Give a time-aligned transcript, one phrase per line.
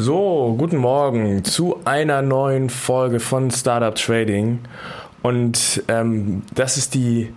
[0.00, 4.60] So, guten Morgen zu einer neuen Folge von Startup Trading.
[5.22, 7.32] Und ähm, das ist die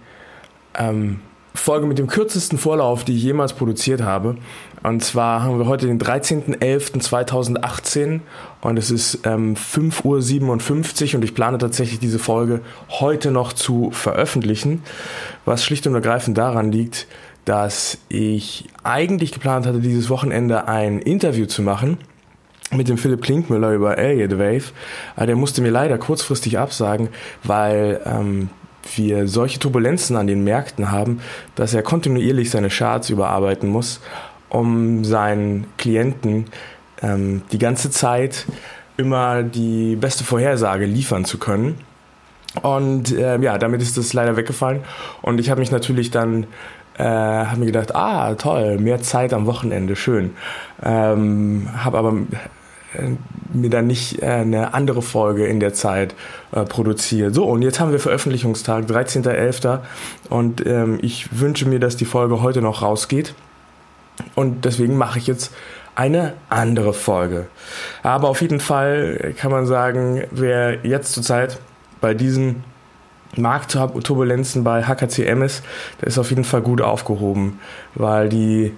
[0.78, 1.22] ähm,
[1.56, 4.36] Folge mit dem kürzesten Vorlauf, die ich jemals produziert habe.
[4.84, 8.20] Und zwar haben wir heute den 13.11.2018
[8.62, 13.90] und es ist ähm, 5.57 Uhr und ich plane tatsächlich diese Folge heute noch zu
[13.90, 14.84] veröffentlichen,
[15.46, 17.08] was schlicht und ergreifend daran liegt,
[17.44, 21.98] dass ich eigentlich geplant hatte, dieses Wochenende ein Interview zu machen
[22.72, 24.72] mit dem Philipp Klinkmüller über Elliott Wave.
[25.16, 27.10] Aber der musste mir leider kurzfristig absagen,
[27.44, 28.50] weil ähm,
[28.96, 31.22] wir solche Turbulenzen an den Märkten haben,
[31.56, 34.02] dass er kontinuierlich seine Charts überarbeiten muss,
[34.50, 36.46] um seinen Klienten
[37.02, 38.46] ähm, die ganze Zeit
[38.98, 41.80] immer die beste Vorhersage liefern zu können.
[42.62, 44.82] Und äh, ja, damit ist das leider weggefallen.
[45.22, 46.48] Und ich habe mich natürlich dann
[46.98, 50.32] äh, habe mir gedacht, ah toll, mehr Zeit am Wochenende, schön.
[50.84, 52.38] Ähm, habe aber äh,
[53.54, 56.16] mir dann nicht äh, eine andere Folge in der Zeit
[56.52, 57.36] äh, produziert.
[57.36, 59.80] So, und jetzt haben wir Veröffentlichungstag, 13.11.
[60.30, 63.34] Und ähm, ich wünsche mir, dass die Folge heute noch rausgeht.
[64.36, 65.54] Und deswegen mache ich jetzt
[65.96, 67.48] eine andere Folge.
[68.04, 71.60] Aber auf jeden Fall kann man sagen, wer jetzt zurzeit
[72.00, 72.64] bei diesen
[73.36, 75.64] Marktturbulenzen bei HKCM ist,
[76.02, 77.60] der ist auf jeden Fall gut aufgehoben,
[77.96, 78.74] weil die,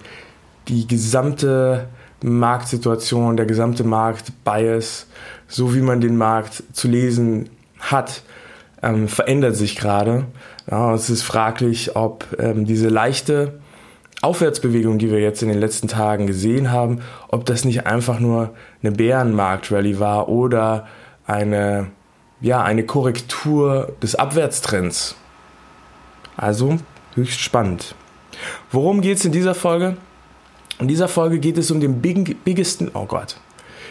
[0.68, 1.88] die gesamte
[2.24, 5.08] Marktsituation, der gesamte Marktbias,
[5.48, 8.24] so wie man den Markt zu lesen hat,
[8.82, 10.26] ähm, verändert sich gerade.
[10.70, 13.60] Ja, es ist fraglich, ob ähm, diese leichte
[14.22, 18.52] Aufwärtsbewegung, die wir jetzt in den letzten Tagen gesehen haben, ob das nicht einfach nur
[18.82, 20.88] eine Bärenmarkt-Rallye war oder
[21.28, 21.88] eine,
[22.40, 25.16] ja, eine Korrektur des Abwärtstrends.
[26.38, 26.78] Also
[27.16, 27.96] höchst spannend.
[28.72, 29.98] Worum geht es in dieser Folge?
[30.84, 33.38] In dieser Folge geht es um den big, biggesten, oh Gott,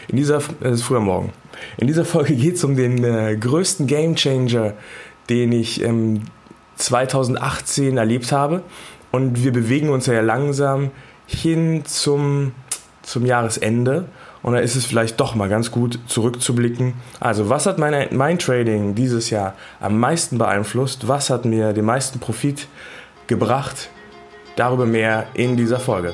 [0.09, 1.33] in dieser, es ist früher Morgen,
[1.77, 4.73] in dieser Folge geht es um den äh, größten Gamechanger,
[5.27, 6.21] den ich ähm,
[6.75, 8.61] 2018 erlebt habe.
[9.11, 10.91] Und wir bewegen uns ja langsam
[11.25, 12.51] hin zum,
[13.01, 14.05] zum Jahresende.
[14.43, 16.93] Und da ist es vielleicht doch mal ganz gut zurückzublicken.
[17.19, 21.07] Also, was hat meine, mein Trading dieses Jahr am meisten beeinflusst?
[21.07, 22.67] Was hat mir den meisten Profit
[23.25, 23.89] gebracht?
[24.57, 26.13] Darüber mehr in dieser Folge.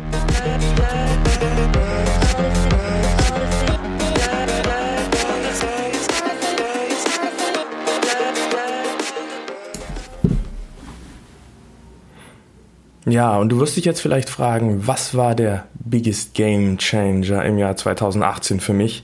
[13.11, 17.57] Ja, und du wirst dich jetzt vielleicht fragen, was war der biggest game changer im
[17.57, 19.03] Jahr 2018 für mich?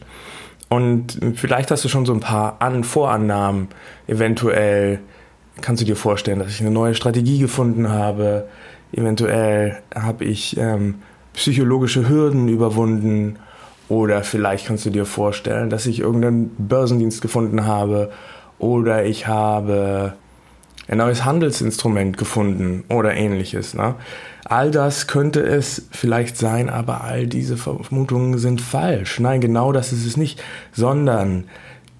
[0.70, 3.68] Und vielleicht hast du schon so ein paar An Vorannahmen.
[4.08, 5.00] Eventuell
[5.60, 8.48] kannst du dir vorstellen, dass ich eine neue Strategie gefunden habe.
[8.94, 10.96] Eventuell habe ich ähm,
[11.34, 13.40] psychologische Hürden überwunden.
[13.90, 18.10] Oder vielleicht kannst du dir vorstellen, dass ich irgendeinen Börsendienst gefunden habe.
[18.58, 20.14] Oder ich habe
[20.88, 23.74] ein neues Handelsinstrument gefunden oder ähnliches.
[23.74, 23.96] Ne?
[24.46, 29.20] All das könnte es vielleicht sein, aber all diese Vermutungen sind falsch.
[29.20, 31.46] Nein, genau das ist es nicht, sondern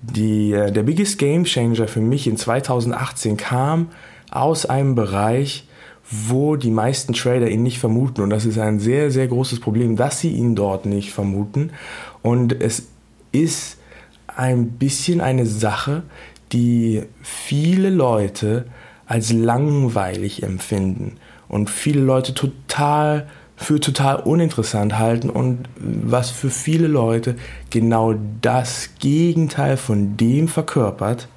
[0.02, 3.90] die, äh, der biggest game changer für mich in 2018 kam
[4.32, 5.68] aus einem Bereich,
[6.10, 8.22] wo die meisten Trader ihn nicht vermuten.
[8.22, 11.72] Und das ist ein sehr, sehr großes Problem, dass sie ihn dort nicht vermuten.
[12.22, 12.88] Und es
[13.34, 13.78] ist
[14.28, 16.04] ein bisschen eine Sache,
[16.54, 18.66] die viele Leute
[19.08, 21.18] als langweilig empfinden
[21.48, 27.36] und viele Leute total für total uninteressant halten und was für viele Leute
[27.72, 31.28] genau das Gegenteil von dem verkörpert,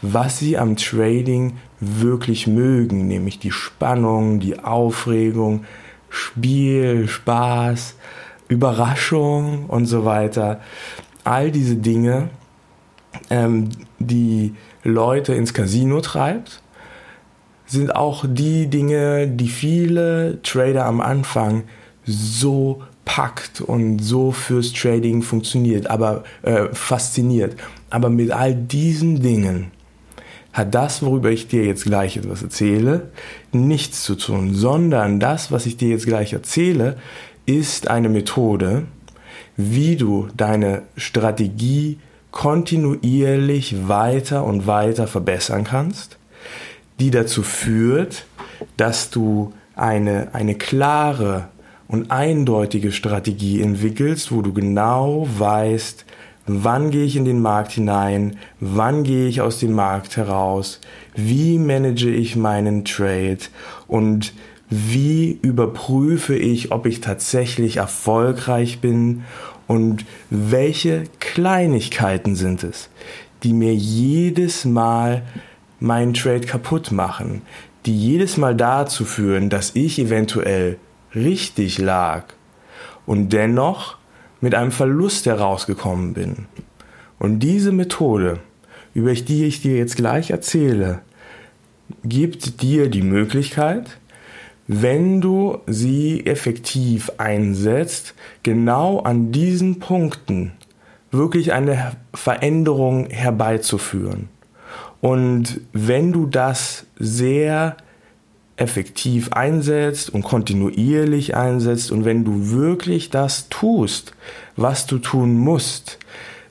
[0.00, 5.64] was sie am Trading wirklich mögen, nämlich die Spannung, die Aufregung,
[6.08, 7.96] Spiel, Spaß,
[8.48, 10.60] Überraschung und so weiter.
[11.22, 12.30] All diese Dinge,
[13.28, 13.68] ähm,
[13.98, 14.54] die
[14.84, 16.62] Leute ins Casino treibt
[17.68, 21.64] sind auch die Dinge, die viele Trader am Anfang
[22.04, 27.56] so packt und so fürs Trading funktioniert, aber äh, fasziniert.
[27.90, 29.70] Aber mit all diesen Dingen
[30.52, 33.10] hat das, worüber ich dir jetzt gleich etwas erzähle,
[33.52, 36.96] nichts zu tun, sondern das, was ich dir jetzt gleich erzähle,
[37.46, 38.84] ist eine Methode,
[39.56, 41.98] wie du deine Strategie
[42.30, 46.18] kontinuierlich weiter und weiter verbessern kannst,
[47.00, 48.26] die dazu führt,
[48.76, 51.48] dass du eine, eine klare
[51.86, 56.04] und eindeutige Strategie entwickelst, wo du genau weißt,
[56.46, 60.80] wann gehe ich in den Markt hinein, wann gehe ich aus dem Markt heraus,
[61.14, 63.38] wie manage ich meinen Trade
[63.86, 64.32] und
[64.70, 69.24] wie überprüfe ich, ob ich tatsächlich erfolgreich bin
[69.66, 72.90] und welche Kleinigkeiten sind es,
[73.42, 75.22] die mir jedes Mal
[75.80, 77.42] meinen Trade kaputt machen,
[77.86, 80.78] die jedes Mal dazu führen, dass ich eventuell
[81.14, 82.24] richtig lag
[83.06, 83.96] und dennoch
[84.40, 86.46] mit einem Verlust herausgekommen bin.
[87.18, 88.38] Und diese Methode,
[88.94, 91.00] über die ich dir jetzt gleich erzähle,
[92.04, 93.98] gibt dir die Möglichkeit,
[94.66, 100.52] wenn du sie effektiv einsetzt, genau an diesen Punkten
[101.10, 104.28] wirklich eine Veränderung herbeizuführen.
[105.00, 107.76] Und wenn du das sehr
[108.56, 114.12] effektiv einsetzt und kontinuierlich einsetzt und wenn du wirklich das tust,
[114.56, 115.98] was du tun musst,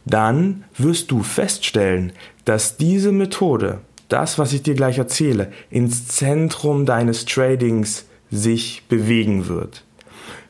[0.05, 2.13] dann wirst du feststellen,
[2.45, 9.49] dass diese Methode, das, was ich dir gleich erzähle, ins Zentrum deines Tradings sich bewegen
[9.49, 9.83] wird.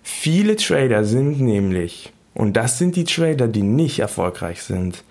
[0.04, 5.04] Viele Trader sind nämlich, und das sind die Trader, die nicht erfolgreich sind,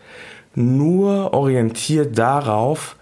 [0.56, 2.96] nur orientiert darauf,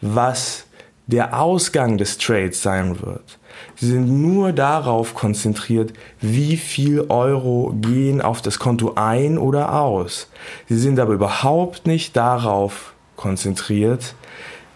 [0.00, 0.66] was
[1.06, 3.38] der Ausgang des Trades sein wird.
[3.76, 10.30] Sie sind nur darauf konzentriert, wie viel Euro gehen auf das Konto ein oder aus.
[10.68, 14.14] Sie sind aber überhaupt nicht darauf konzentriert,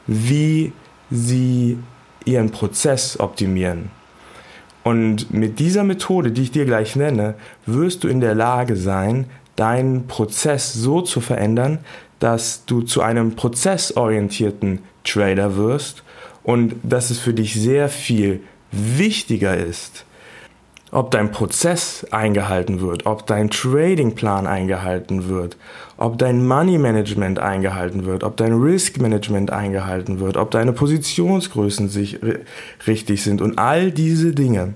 [0.06, 0.72] wie
[1.10, 1.78] sie
[2.24, 3.90] ihren Prozess optimieren.
[4.82, 7.34] Und mit dieser Methode, die ich dir gleich nenne,
[7.64, 9.26] wirst du in der Lage sein,
[9.56, 11.78] deinen Prozess so zu verändern,
[12.18, 16.02] dass du zu einem prozessorientierten Trader wirst
[16.42, 18.40] und dass es für dich sehr viel
[18.70, 20.04] wichtiger ist,
[20.94, 25.56] ob dein Prozess eingehalten wird, ob dein Tradingplan eingehalten wird,
[25.96, 31.88] ob dein Money Management eingehalten wird, ob dein Risk Management eingehalten wird, ob deine Positionsgrößen
[31.88, 32.20] sich
[32.86, 34.74] richtig sind und all diese Dinge,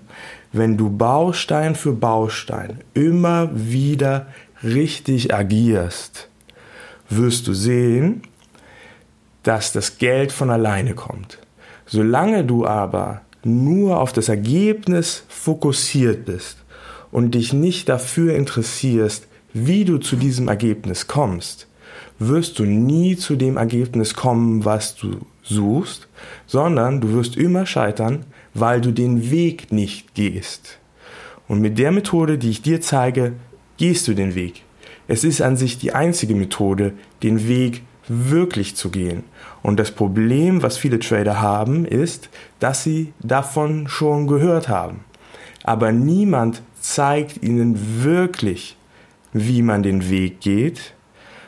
[0.52, 4.26] wenn du Baustein für Baustein immer wieder
[4.64, 6.29] richtig agierst,
[7.08, 8.22] wirst du sehen,
[9.43, 11.38] dass das Geld von alleine kommt.
[11.87, 16.58] Solange du aber nur auf das Ergebnis fokussiert bist
[17.10, 21.66] und dich nicht dafür interessierst, wie du zu diesem Ergebnis kommst,
[22.19, 26.08] wirst du nie zu dem Ergebnis kommen, was du suchst,
[26.46, 30.78] sondern du wirst immer scheitern, weil du den Weg nicht gehst.
[31.46, 33.32] Und mit der Methode, die ich dir zeige,
[33.78, 34.62] gehst du den Weg.
[35.10, 39.25] Es ist an sich die einzige Methode, den Weg wirklich zu gehen.
[39.62, 42.28] Und das Problem, was viele Trader haben, ist,
[42.60, 45.00] dass sie davon schon gehört haben.
[45.64, 48.76] Aber niemand zeigt ihnen wirklich,
[49.32, 50.92] wie man den Weg geht,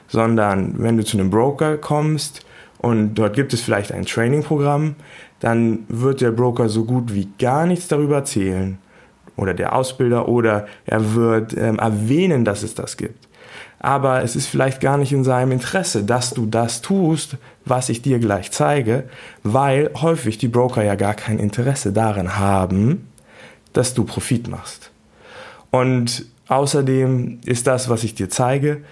[0.09, 2.45] sondern wenn du zu einem Broker kommst
[2.79, 4.97] und dort gibt es vielleicht ein Trainingprogramm,
[5.39, 8.79] dann wird der Broker so gut wie gar nichts darüber erzählen
[9.37, 13.30] oder der Ausbilder oder er wird ähm, erwähnen, dass es das gibt
[13.81, 18.03] aber es ist vielleicht gar nicht in seinem Interesse, dass du das tust, was ich
[18.03, 19.05] dir gleich zeige,
[19.43, 23.09] weil häufig die Broker ja gar kein Interesse daran haben,
[23.73, 24.91] dass du Profit machst.
[25.71, 28.83] Und außerdem ist das, was ich dir zeige,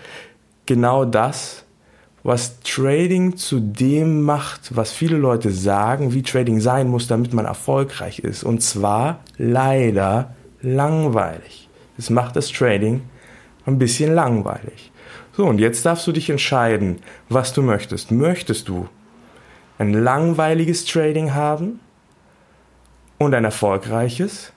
[0.64, 1.64] genau das,
[2.22, 7.44] was Trading zu dem macht, was viele Leute sagen, wie Trading sein muss, damit man
[7.44, 8.42] erfolgreich ist.
[8.42, 11.68] Und zwar leider langweilig.
[11.98, 13.02] Es macht das Trading
[13.68, 14.92] ein bisschen langweilig.
[15.36, 16.98] So, und jetzt darfst du dich entscheiden,
[17.28, 18.10] was du möchtest.
[18.10, 18.88] Möchtest du
[19.78, 21.78] ein langweiliges Trading haben
[23.18, 24.52] und ein erfolgreiches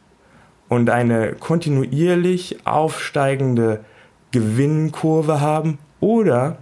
[0.70, 3.84] und eine kontinuierlich aufsteigende
[4.32, 6.58] Gewinnkurve haben oder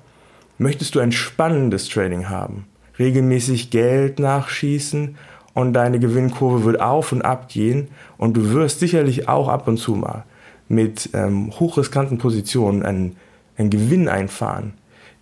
[0.57, 2.65] möchtest du ein spannendes Trading haben,
[2.97, 5.15] regelmäßig Geld nachschießen
[5.53, 9.77] und deine Gewinnkurve wird auf und ab gehen und du wirst sicherlich auch ab und
[9.77, 10.25] zu mal
[10.69, 13.17] mit ähm, hochriskanten Positionen einen,
[13.57, 14.75] einen Gewinn einfahren,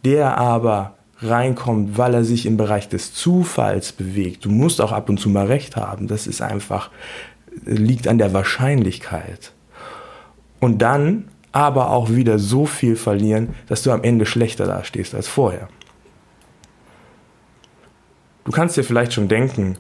[0.06, 4.46] der aber reinkommt, weil er sich im Bereich des Zufalls bewegt.
[4.46, 6.08] Du musst auch ab und zu mal recht haben.
[6.08, 6.92] Das ist einfach,
[7.66, 9.54] liegt an der Wahrscheinlichkeit.
[10.60, 15.28] Und dann aber auch wieder so viel verlieren, dass du am Ende schlechter dastehst als
[15.28, 15.70] vorher.
[18.44, 19.78] Du kannst dir vielleicht schon denken,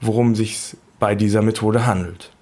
[0.00, 2.33] worum sich bei dieser Methode handelt.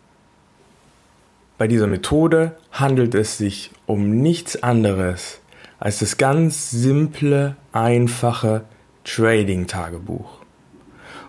[1.62, 5.38] Bei dieser Methode handelt es sich um nichts anderes
[5.78, 8.62] als das ganz simple, einfache
[9.04, 10.40] Trading-Tagebuch.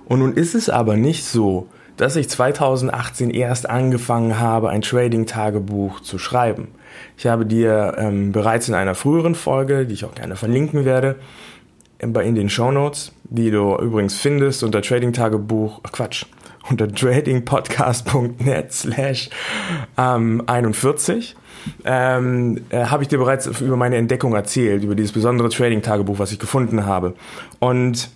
[0.05, 5.99] Und nun ist es aber nicht so, dass ich 2018 erst angefangen habe, ein Trading-Tagebuch
[5.99, 6.69] zu schreiben.
[7.15, 11.17] Ich habe dir ähm, bereits in einer früheren Folge, die ich auch gerne verlinken werde,
[11.99, 16.25] in den Show Notes, die du übrigens findest unter Trading Tagebuch, Quatsch,
[16.69, 19.29] unter tradingpodcast.net slash
[19.95, 21.35] 41,
[21.85, 26.31] ähm, äh, habe ich dir bereits über meine Entdeckung erzählt, über dieses besondere Trading-Tagebuch, was
[26.31, 27.15] ich gefunden habe.
[27.59, 28.09] Und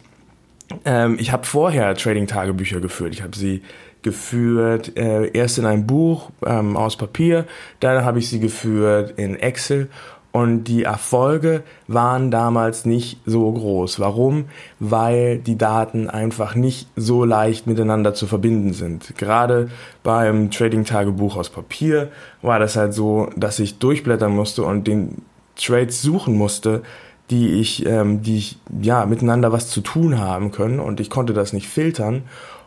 [0.85, 3.13] ähm, ich habe vorher Trading-Tagebücher geführt.
[3.13, 3.61] Ich habe sie
[4.01, 7.45] geführt, äh, erst in einem Buch ähm, aus Papier,
[7.79, 9.89] dann habe ich sie geführt in Excel
[10.37, 13.99] und die Erfolge waren damals nicht so groß.
[13.99, 14.45] Warum?
[14.79, 19.17] Weil die Daten einfach nicht so leicht miteinander zu verbinden sind.
[19.17, 19.71] Gerade
[20.03, 22.09] beim Trading-Tagebuch aus Papier
[22.43, 25.23] war das halt so, dass ich durchblättern musste und den
[25.55, 26.83] Trades suchen musste,
[27.31, 31.33] die ich, ähm, die ich, ja, miteinander was zu tun haben können und ich konnte
[31.33, 32.21] das nicht filtern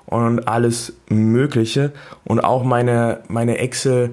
[0.06, 1.92] und alles Mögliche
[2.24, 4.10] und auch meine, meine Excel-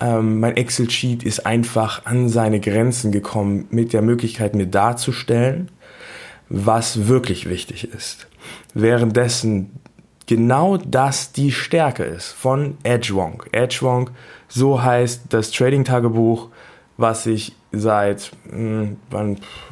[0.00, 5.70] ähm, mein Excel-Sheet ist einfach an seine Grenzen gekommen mit der Möglichkeit, mir darzustellen,
[6.48, 8.28] was wirklich wichtig ist.
[8.74, 9.70] Währenddessen
[10.26, 13.48] genau das die Stärke ist von Edgewonk.
[13.52, 14.10] Edgewonk,
[14.48, 16.48] so heißt das Trading-Tagebuch,
[16.96, 18.96] was ich seit, hm,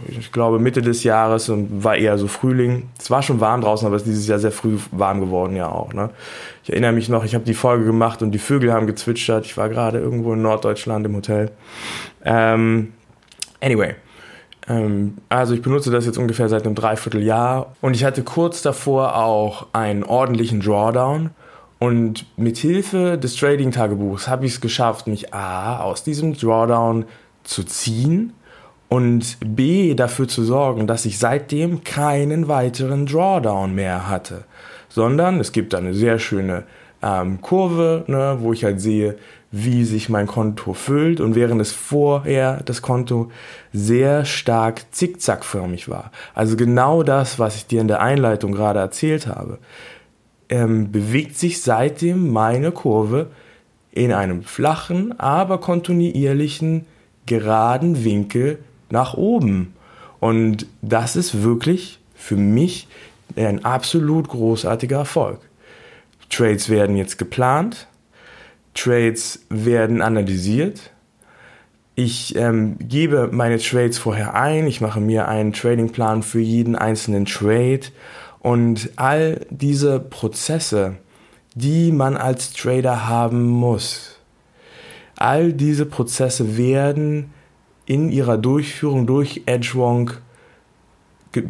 [0.07, 2.89] ich glaube, Mitte des Jahres und war eher so Frühling.
[2.99, 5.69] Es war schon warm draußen, aber es ist dieses Jahr sehr früh warm geworden ja
[5.69, 5.93] auch.
[5.93, 6.11] Ne?
[6.63, 9.47] Ich erinnere mich noch, ich habe die Folge gemacht und die Vögel haben gezwitschert.
[9.47, 11.51] Ich war gerade irgendwo in Norddeutschland im Hotel.
[12.25, 12.93] Ähm,
[13.61, 13.95] anyway.
[14.69, 19.17] Ähm, also ich benutze das jetzt ungefähr seit einem Dreivierteljahr und ich hatte kurz davor
[19.17, 21.31] auch einen ordentlichen Drawdown.
[21.81, 27.05] Und mit Hilfe des Trading-Tagebuchs habe ich es geschafft, mich A, aus diesem Drawdown
[27.45, 28.33] zu ziehen
[28.89, 34.45] und B dafür zu sorgen, dass ich seitdem keinen weiteren Drawdown mehr hatte,
[34.89, 36.65] sondern es gibt eine sehr schöne
[37.03, 39.17] ähm, Kurve, ne, wo ich halt sehe,
[39.51, 43.31] wie sich mein Konto füllt und während es vorher das Konto
[43.73, 46.11] sehr stark zickzackförmig war.
[46.35, 49.59] Also genau das, was ich dir in der Einleitung gerade erzählt habe,
[50.49, 53.29] ähm, bewegt sich seitdem meine Kurve
[53.93, 56.87] in einem flachen, aber kontinuierlichen
[57.27, 58.59] geraden Winkel
[58.91, 59.75] nach oben.
[60.21, 62.89] Und das ist wirklich für mich
[63.37, 65.41] ein absolut großartiger Erfolg.
[66.31, 67.87] Trades werden jetzt geplant,
[68.75, 70.91] Trades werden analysiert.
[71.95, 77.25] Ich ähm, gebe meine Trades vorher ein, ich mache mir einen Tradingplan für jeden einzelnen
[77.25, 77.83] Trade
[78.41, 80.97] und all diese Prozesse,
[81.55, 84.14] die man als Trader haben muss,
[85.17, 87.33] All diese Prozesse werden
[87.87, 90.21] in ihrer Durchführung durch Edgewonk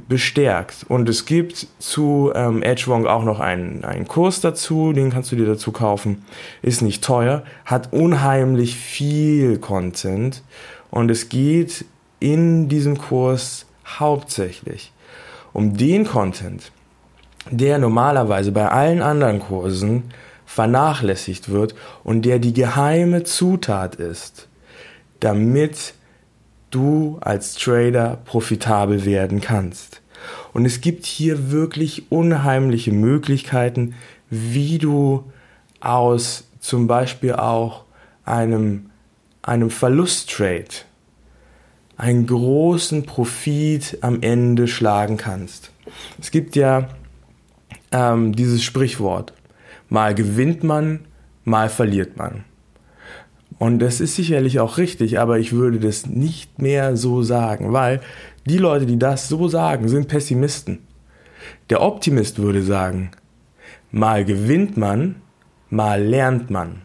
[0.09, 0.87] bestärkt.
[0.89, 5.37] Und es gibt zu ähm, Edgewonk auch noch einen, einen Kurs dazu, den kannst du
[5.37, 6.25] dir dazu kaufen.
[6.63, 10.43] Ist nicht teuer, hat unheimlich viel Content
[10.91, 11.85] und es geht
[12.21, 14.93] in diesem Kurs hauptsächlich
[15.53, 16.73] um den Content,
[17.51, 20.05] der normalerweise bei allen anderen Kursen
[20.55, 24.47] vernachlässigt wird und der die geheime Zutat ist,
[25.19, 25.95] damit
[26.71, 30.01] du als Trader profitabel werden kannst.
[30.53, 33.97] Und es gibt hier wirklich unheimliche Möglichkeiten,
[34.31, 35.25] wie du
[35.81, 37.85] aus zum Beispiel auch
[38.25, 38.91] einem,
[39.43, 40.85] einem Verlusttrade
[41.97, 45.73] einen großen Profit am Ende schlagen kannst.
[46.21, 46.89] Es gibt ja
[47.91, 49.33] ähm, dieses Sprichwort,
[49.89, 51.01] Mal gewinnt man,
[51.45, 52.45] mal verliert man.
[53.59, 58.01] Und das ist sicherlich auch richtig, aber ich würde das nicht mehr so sagen, weil
[58.47, 60.81] die Leute, die das so sagen, sind Pessimisten.
[61.71, 63.13] Der Optimist würde sagen,
[63.91, 65.17] mal gewinnt man,
[65.71, 66.83] mal lernt man.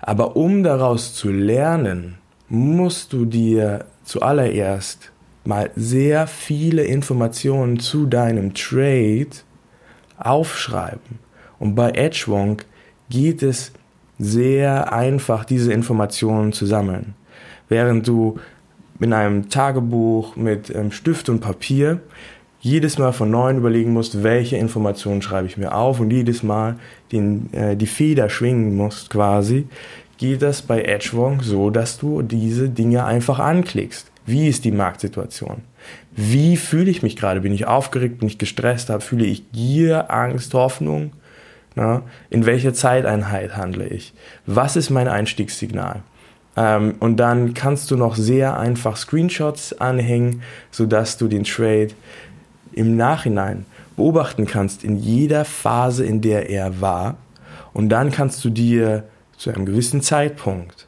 [0.00, 5.12] Aber um daraus zu lernen, musst du dir zuallererst
[5.44, 9.30] mal sehr viele Informationen zu deinem Trade
[10.18, 11.18] aufschreiben.
[11.62, 12.64] Und bei Edgewonk
[13.08, 13.70] geht es
[14.18, 17.14] sehr einfach, diese Informationen zu sammeln.
[17.68, 18.40] Während du
[18.98, 22.00] in einem Tagebuch mit ähm, Stift und Papier
[22.58, 26.80] jedes Mal von neuem überlegen musst, welche Informationen schreibe ich mir auf und jedes Mal
[27.12, 29.68] den, äh, die Feder schwingen musst quasi,
[30.18, 34.10] geht das bei Edgewong so, dass du diese Dinge einfach anklickst.
[34.26, 35.58] Wie ist die Marktsituation?
[36.10, 37.40] Wie fühle ich mich gerade?
[37.40, 38.18] Bin ich aufgeregt?
[38.18, 38.92] Bin ich gestresst?
[38.98, 41.12] Fühle ich Gier, Angst, Hoffnung?
[41.74, 44.12] Na, in welcher Zeiteinheit handle ich?
[44.46, 46.02] Was ist mein Einstiegssignal?
[46.56, 51.90] Ähm, und dann kannst du noch sehr einfach Screenshots anhängen, sodass du den Trade
[52.72, 53.64] im Nachhinein
[53.96, 57.16] beobachten kannst in jeder Phase, in der er war.
[57.72, 59.04] Und dann kannst du dir
[59.36, 60.86] zu einem gewissen Zeitpunkt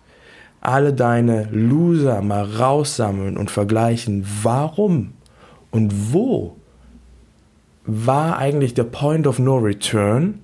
[0.61, 5.13] alle deine Loser mal raussammeln und vergleichen, warum
[5.71, 6.57] und wo
[7.85, 10.41] war eigentlich der Point of No Return,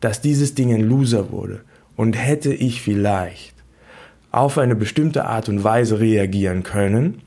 [0.00, 1.60] dass dieses Ding ein Loser wurde.
[1.96, 3.54] Und hätte ich vielleicht
[4.30, 7.22] auf eine bestimmte Art und Weise reagieren können,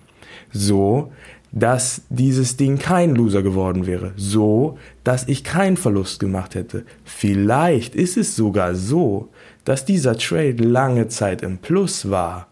[0.51, 1.11] so
[1.51, 6.85] dass dieses Ding kein Loser geworden wäre, so dass ich keinen Verlust gemacht hätte.
[7.03, 9.27] Vielleicht ist es sogar so,
[9.65, 12.47] dass dieser Trade lange Zeit im Plus war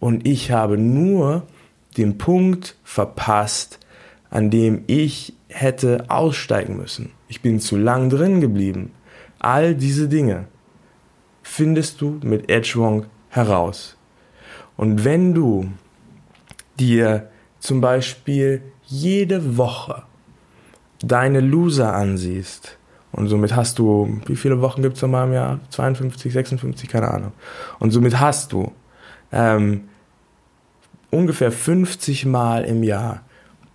[0.00, 1.44] und ich habe nur
[1.96, 3.78] den Punkt verpasst,
[4.30, 7.10] an dem ich hätte aussteigen müssen.
[7.28, 8.90] Ich bin zu lang drin geblieben.
[9.42, 10.46] All diese Dinge
[11.42, 13.96] findest du mit Edgewong heraus.
[14.76, 15.72] Und wenn du
[16.78, 20.04] dir zum Beispiel jede Woche
[21.00, 22.78] deine Loser ansiehst,
[23.10, 25.60] und somit hast du, wie viele Wochen gibt es nochmal im Jahr?
[25.70, 27.32] 52, 56, keine Ahnung.
[27.80, 28.72] Und somit hast du
[29.32, 29.88] ähm,
[31.10, 33.22] ungefähr 50 Mal im Jahr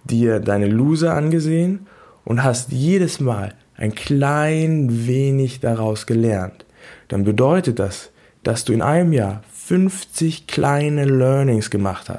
[0.06, 1.88] dir deine Loser angesehen
[2.24, 6.66] und hast jedes Mal ein klein wenig daraus gelernt.
[7.08, 8.12] Dann bedeutet das,
[8.44, 12.12] dass du in einem Jahr 50 kleine Learnings gemacht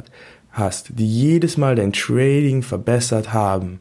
[0.53, 3.81] hast, die jedes Mal dein Trading verbessert haben.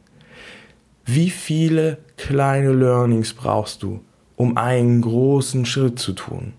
[1.04, 4.00] Wie viele kleine Learnings brauchst du,
[4.36, 6.54] um einen großen Schritt zu tun?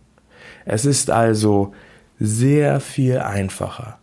[0.65, 1.73] Es ist also
[2.19, 3.99] sehr viel einfacher,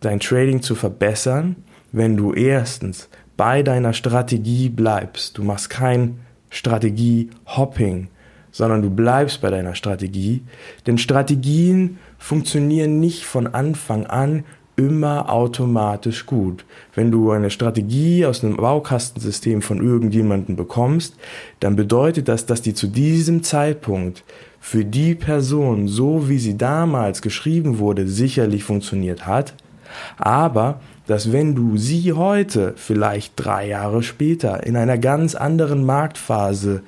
[0.00, 1.56] dein Trading zu verbessern,
[1.92, 5.38] wenn du erstens bei deiner Strategie bleibst.
[5.38, 6.18] Du machst kein
[6.54, 8.08] Strategie-Hopping,
[8.52, 10.42] sondern du bleibst bei deiner Strategie.
[10.86, 14.44] Denn Strategien funktionieren nicht von Anfang an
[14.76, 16.64] immer automatisch gut.
[16.94, 21.16] Wenn du eine Strategie aus einem Baukastensystem von irgendjemandem bekommst,
[21.60, 24.24] dann bedeutet das, dass die zu diesem Zeitpunkt
[24.60, 29.54] für die Person, so wie sie damals geschrieben wurde, sicherlich funktioniert hat,
[30.16, 36.82] aber dass wenn du sie heute, vielleicht drei Jahre später, in einer ganz anderen Marktphase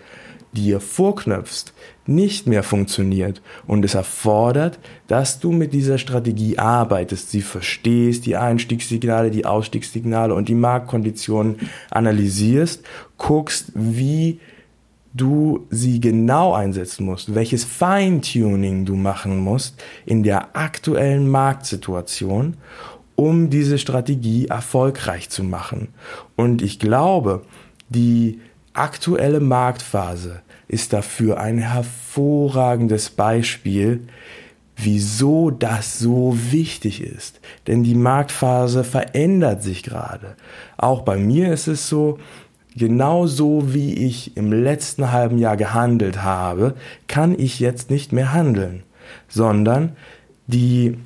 [0.53, 1.75] dir vorknöpfst,
[2.07, 3.43] nicht mehr funktioniert.
[3.67, 10.35] Und es erfordert, dass du mit dieser Strategie arbeitest, sie verstehst, die Einstiegssignale, die Ausstiegssignale
[10.35, 11.57] und die Marktkonditionen
[11.91, 12.85] analysierst,
[13.19, 14.41] guckst, wie
[15.17, 22.57] du sie genau einsetzen musst, welches Feintuning du machen musst in der aktuellen Marktsituation,
[23.15, 25.89] um diese Strategie erfolgreich zu machen.
[26.37, 27.45] Und ich glaube,
[27.89, 28.41] die
[28.75, 34.07] aktuelle Marktphase ist dafür ein hervorragendes Beispiel,
[34.77, 37.41] wieso das so wichtig ist.
[37.67, 40.37] Denn die Marktphase verändert sich gerade.
[40.77, 42.19] Auch bei mir ist es so,
[42.77, 46.75] genauso wie ich im letzten halben Jahr gehandelt habe,
[47.09, 48.83] kann ich jetzt nicht mehr handeln,
[49.29, 49.97] sondern
[50.47, 50.99] die,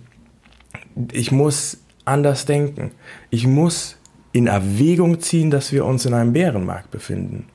[1.12, 2.90] ich muss anders denken.
[3.30, 3.96] Ich muss
[4.32, 7.46] in Erwägung ziehen, dass wir uns in einem Bärenmarkt befinden.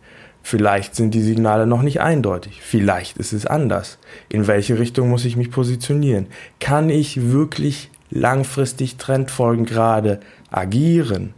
[0.43, 2.61] Vielleicht sind die Signale noch nicht eindeutig.
[2.61, 3.97] Vielleicht ist es anders.
[4.29, 6.27] In welche Richtung muss ich mich positionieren?
[6.59, 10.19] Kann ich wirklich langfristig trendfolgend gerade
[10.51, 11.33] agieren?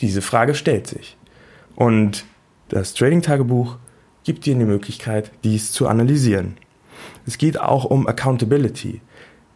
[0.00, 1.16] Diese Frage stellt sich.
[1.76, 2.24] Und
[2.68, 3.76] das Trading-Tagebuch
[4.24, 6.56] gibt dir die Möglichkeit, dies zu analysieren.
[7.26, 9.00] Es geht auch um Accountability.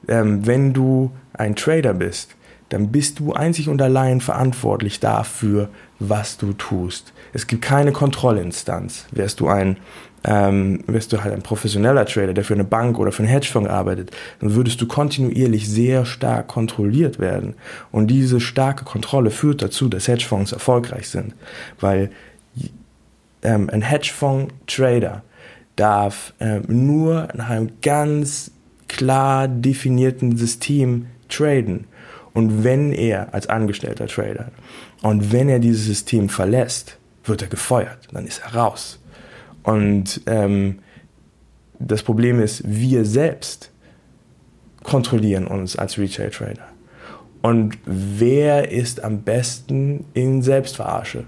[0.09, 2.35] Ähm, wenn du ein Trader bist,
[2.68, 7.12] dann bist du einzig und allein verantwortlich dafür, was du tust.
[7.33, 9.07] Es gibt keine Kontrollinstanz.
[9.12, 9.76] Wärst du ein,
[10.24, 13.68] ähm, wärst du halt ein professioneller Trader, der für eine Bank oder für einen Hedgefonds
[13.68, 17.54] arbeitet, dann würdest du kontinuierlich sehr stark kontrolliert werden.
[17.92, 21.35] Und diese starke Kontrolle führt dazu, dass Hedgefonds erfolgreich sind,
[21.80, 22.11] weil
[23.42, 25.22] ähm, ein Hedgefonds-Trader
[25.76, 28.50] darf ähm, nur nach einem ganz
[28.88, 31.87] klar definierten System traden.
[32.35, 34.51] Und wenn er als angestellter Trader
[35.03, 39.01] und wenn er dieses System verlässt, wird er gefeuert, dann ist er raus.
[39.62, 40.81] Und ähm,
[41.79, 43.70] das Problem ist, wir selbst
[44.83, 46.66] kontrollieren uns als Retail Trader.
[47.40, 51.25] Und wer ist am besten in Selbstverarsche?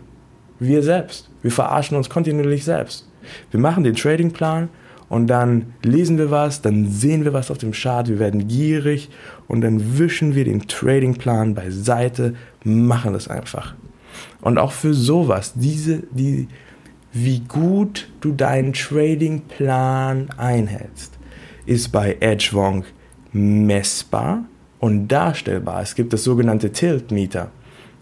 [0.58, 1.30] Wir selbst.
[1.42, 3.08] Wir verarschen uns kontinuierlich selbst.
[3.50, 4.68] Wir machen den Tradingplan
[5.08, 9.08] und dann lesen wir was, dann sehen wir was auf dem Chart, wir werden gierig
[9.46, 13.74] und dann wischen wir den Tradingplan beiseite, machen das einfach.
[14.40, 16.48] Und auch für sowas, diese, die,
[17.12, 21.12] wie gut du deinen Tradingplan einhältst,
[21.66, 22.86] ist bei Edgewonk
[23.32, 24.44] messbar
[24.80, 25.82] und darstellbar.
[25.82, 27.50] Es gibt das sogenannte Tilt Meter.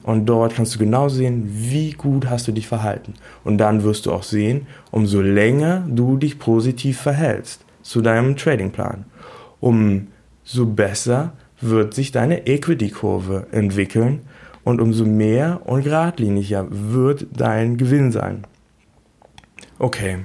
[0.04, 3.14] Und dort kannst du genau sehen, wie gut hast du dich verhalten.
[3.42, 9.06] Und dann wirst du auch sehen, umso länger du dich positiv verhältst zu deinem Tradingplan,
[9.60, 14.20] umso besser wird sich deine Equity-Kurve entwickeln
[14.62, 18.46] und umso mehr und geradliniger wird dein Gewinn sein.
[19.78, 20.18] Okay,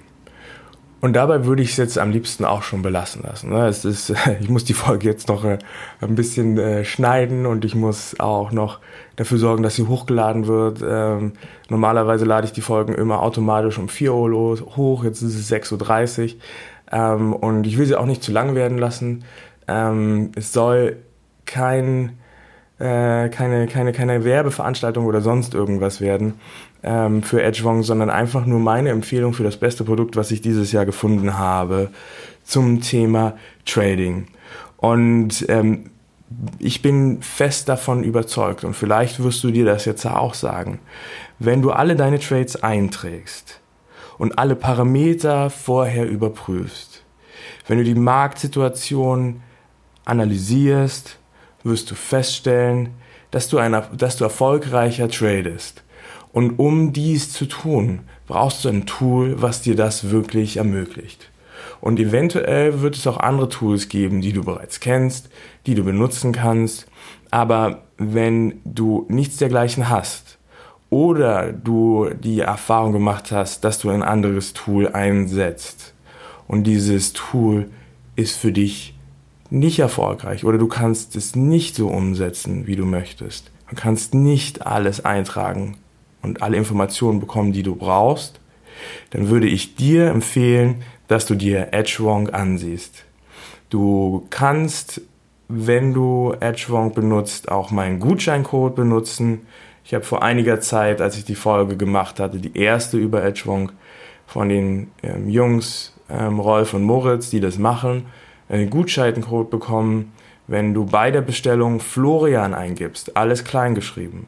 [1.02, 3.50] und dabei würde ich es jetzt am liebsten auch schon belassen lassen.
[3.52, 3.68] Ne?
[3.68, 5.60] Es ist, ich muss die Folge jetzt noch äh,
[6.02, 8.80] ein bisschen äh, schneiden und ich muss auch noch
[9.16, 10.84] dafür sorgen, dass sie hochgeladen wird.
[10.86, 11.34] Ähm,
[11.70, 16.36] normalerweise lade ich die Folgen immer automatisch um 4 Uhr hoch, jetzt ist es 6.30
[16.36, 16.42] Uhr.
[16.92, 19.24] Ähm, und ich will sie auch nicht zu lang werden lassen.
[19.68, 20.98] Ähm, es soll
[21.46, 22.18] kein
[22.80, 26.36] äh, keine, keine, keine Werbeveranstaltung oder sonst irgendwas werden
[26.84, 30.72] ähm, für Edgewong, sondern einfach nur meine Empfehlung für das beste Produkt, was ich dieses
[30.72, 31.90] Jahr gefunden habe
[32.44, 34.28] zum Thema Trading.
[34.78, 35.92] Und ähm,
[36.60, 40.80] ich bin fest davon überzeugt und vielleicht wirst du dir das jetzt auch sagen,
[41.40, 43.60] wenn du alle deine Trades einträgst
[44.18, 47.04] und alle Parameter vorher überprüfst,
[47.68, 49.42] wenn du die Marktsituation
[50.06, 51.18] analysierst,
[51.64, 52.90] wirst du feststellen,
[53.32, 55.84] dass du, ein, dass du erfolgreicher tradest.
[56.32, 61.32] Und um dies zu tun, brauchst du ein Tool, was dir das wirklich ermöglicht.
[61.82, 65.30] Und eventuell wird es auch andere Tools geben, die du bereits kennst,
[65.66, 66.88] die du benutzen kannst.
[67.32, 70.38] Aber wenn du nichts dergleichen hast
[70.90, 75.94] oder du die Erfahrung gemacht hast, dass du ein anderes Tool einsetzt
[76.48, 77.70] und dieses Tool
[78.16, 78.96] ist für dich
[79.50, 83.52] nicht erfolgreich oder du kannst es nicht so umsetzen, wie du möchtest.
[83.70, 85.78] Du kannst nicht alles eintragen
[86.22, 88.40] und alle Informationen bekommen, die du brauchst,
[89.12, 93.04] dann würde ich dir empfehlen, dass du dir Edgewonk ansiehst.
[93.70, 95.02] Du kannst,
[95.48, 99.42] wenn du Edgewonk benutzt, auch meinen Gutscheincode benutzen.
[99.84, 103.74] Ich habe vor einiger Zeit, als ich die Folge gemacht hatte, die erste über Edgewonk
[104.28, 108.06] von den ähm, Jungs ähm, Rolf und Moritz, die das machen,
[108.48, 110.14] einen Gutscheincode bekommen,
[110.48, 114.28] wenn du bei der Bestellung Florian eingibst, alles klein geschrieben,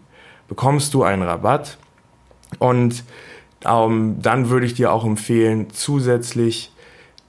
[0.52, 1.78] bekommst du einen Rabatt.
[2.60, 3.06] Und
[3.66, 6.74] ähm, dann würde ich dir auch empfehlen, zusätzlich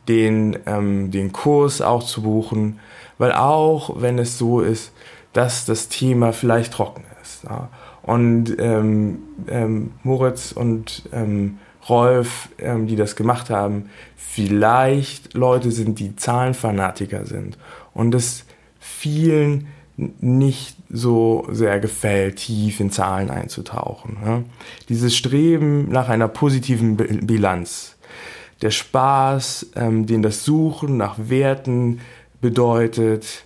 [0.08, 2.80] den, ähm, den Kurs auch zu buchen,
[3.18, 4.92] weil auch wenn es so ist,
[5.34, 7.68] dass das Thema vielleicht trocken ist ja,
[8.02, 11.58] und ähm, ähm, Moritz und ähm,
[11.88, 17.56] Rolf, ähm, die das gemacht haben, vielleicht Leute sind, die Zahlenfanatiker sind.
[17.94, 18.46] Und es
[18.80, 24.44] vielen nicht so sehr gefällt, tief in Zahlen einzutauchen.
[24.88, 27.96] Dieses Streben nach einer positiven Bilanz,
[28.60, 32.00] der Spaß, ähm, den das Suchen nach Werten
[32.40, 33.44] bedeutet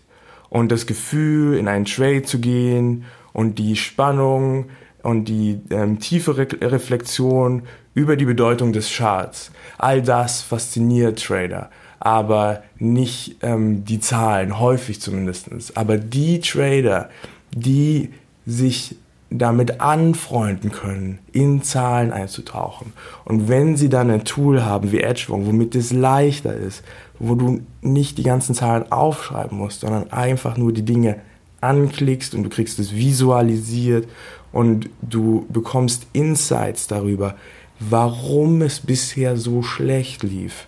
[0.50, 4.66] und das Gefühl, in einen Trade zu gehen und die Spannung
[5.02, 7.62] und die ähm, tiefe Re Reflexion
[7.94, 9.52] über die Bedeutung des Charts.
[9.78, 15.76] All das fasziniert Trader, aber nicht ähm, die Zahlen, häufig zumindest.
[15.76, 17.08] Aber die Trader,
[17.56, 18.10] die
[18.44, 18.96] sich
[19.30, 22.92] damit anfreunden können, in Zahlen einzutauchen.
[23.24, 26.84] Und wenn sie dann ein Tool haben wie Edgewong, womit es leichter ist,
[27.18, 31.16] wo du nicht die ganzen Zahlen aufschreiben musst, sondern einfach nur die Dinge
[31.60, 34.06] anklickst und du kriegst es visualisiert
[34.52, 37.34] und du bekommst Insights darüber,
[37.80, 40.66] warum es bisher so schlecht lief.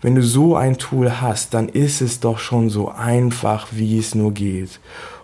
[0.00, 4.14] Wenn du so ein Tool hast, dann ist es doch schon so einfach, wie es
[4.14, 4.78] nur geht.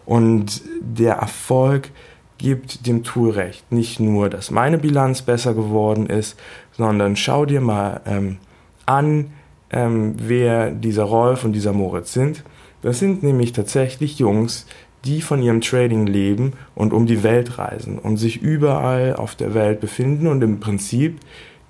[0.06, 1.90] Und der Erfolg
[2.38, 3.70] gibt dem Tool recht.
[3.70, 6.38] Nicht nur, dass meine Bilanz besser geworden ist,
[6.72, 8.38] sondern schau dir mal ähm,
[8.86, 9.30] an,
[9.70, 12.42] ähm, wer dieser Rolf und dieser Moritz sind.
[12.82, 14.66] Das sind nämlich tatsächlich Jungs,
[15.04, 19.54] die von ihrem Trading leben und um die Welt reisen und sich überall auf der
[19.54, 21.20] Welt befinden und im Prinzip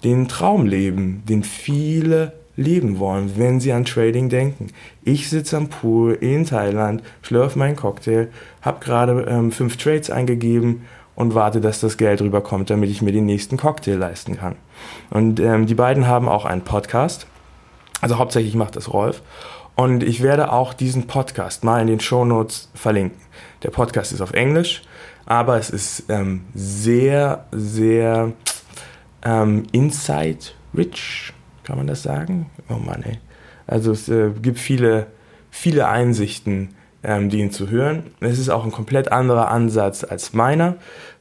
[0.03, 4.69] den Traum leben, den viele leben wollen, wenn sie an Trading denken.
[5.03, 8.29] Ich sitze am Pool in Thailand, schlürfe meinen Cocktail,
[8.63, 10.83] habe gerade ähm, fünf Trades eingegeben
[11.15, 14.57] und warte, dass das Geld rüberkommt, damit ich mir den nächsten Cocktail leisten kann.
[15.11, 17.27] Und ähm, die beiden haben auch einen Podcast.
[18.01, 19.23] Also hauptsächlich macht das Rolf.
[19.75, 23.21] Und ich werde auch diesen Podcast mal in den Show Notes verlinken.
[23.63, 24.83] Der Podcast ist auf Englisch,
[25.25, 28.33] aber es ist ähm, sehr, sehr
[29.25, 31.33] ähm, insight-rich,
[31.71, 32.51] kann man das sagen?
[32.69, 33.21] Oh Mann, ey.
[33.69, 35.07] Also es äh, gibt viele,
[35.53, 36.71] viele Einsichten,
[37.05, 38.03] ähm, die ihn zu hören.
[38.19, 40.79] Es ist auch ein komplett anderer Ansatz als meiner.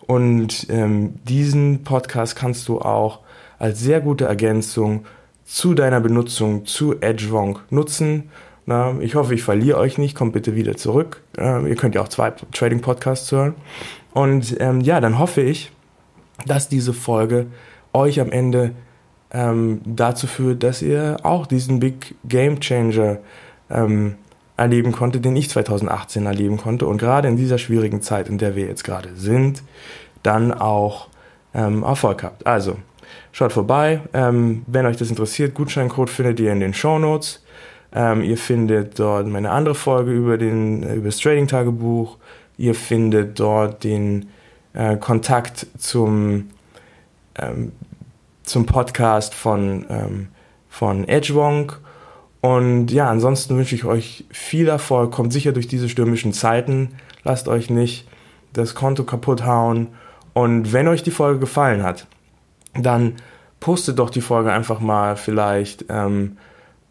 [0.08, 3.20] Und ähm, diesen Podcast kannst du auch
[3.60, 5.06] als sehr gute Ergänzung
[5.46, 8.32] zu deiner Benutzung zu Edgewonk nutzen.
[8.66, 10.16] Na, ich hoffe, ich verliere euch nicht.
[10.16, 11.22] Kommt bitte wieder zurück.
[11.38, 13.54] Ähm, ihr könnt ja auch zwei Trading-Podcasts hören.
[14.14, 15.72] Und ähm, ja, dann hoffe ich,
[16.48, 17.46] dass diese Folge
[17.94, 18.72] euch am Ende
[19.32, 23.18] ähm, dazu führt, dass ihr auch diesen Big Game Changer
[23.70, 24.16] ähm,
[24.58, 26.86] erleben konntet, den ich 2018 erleben konnte.
[26.88, 29.64] Und gerade in dieser schwierigen Zeit, in der wir jetzt gerade sind,
[30.24, 31.08] dann auch
[31.54, 32.46] ähm, Erfolg habt.
[32.46, 32.78] Also,
[33.32, 34.02] schaut vorbei.
[34.14, 37.44] Ähm, wenn euch das interessiert, Gutscheincode findet ihr in den Show Notes.
[37.94, 42.18] Ähm, ihr findet dort meine andere Folge über, den, über das Trading-Tagebuch.
[42.58, 44.30] Ihr findet dort den
[44.74, 46.50] äh, Kontakt zum,
[47.40, 47.72] ähm,
[48.50, 50.28] zum Podcast von, ähm,
[50.70, 51.80] von Edgewonk.
[52.42, 55.12] Und ja, ansonsten wünsche ich euch viel Erfolg.
[55.12, 56.96] Kommt sicher durch diese stürmischen Zeiten.
[57.24, 58.08] Lasst euch nicht
[58.54, 59.90] das Konto kaputt hauen.
[60.34, 62.08] Und wenn euch die Folge gefallen hat,
[62.74, 63.16] dann
[63.60, 66.38] postet doch die Folge einfach mal vielleicht ähm,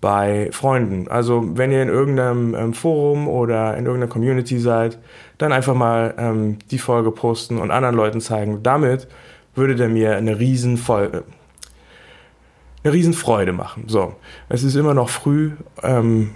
[0.01, 1.09] bei Freunden.
[1.09, 4.99] Also wenn ihr in irgendeinem ähm, Forum oder in irgendeiner Community seid,
[5.38, 8.62] dann einfach mal ähm, die Folge posten und anderen Leuten zeigen.
[8.62, 9.09] Damit
[9.55, 11.25] würde der mir eine riesen Folge,
[12.83, 13.85] eine Riesenfreude machen.
[13.87, 14.14] So,
[14.49, 16.35] es ist immer noch früh ähm,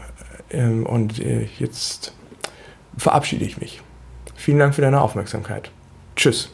[0.50, 2.14] ähm, und äh, jetzt
[2.96, 3.80] verabschiede ich mich.
[4.34, 5.70] Vielen Dank für deine Aufmerksamkeit.
[6.16, 6.50] Tschüss.